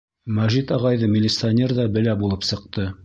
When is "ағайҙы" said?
0.77-1.09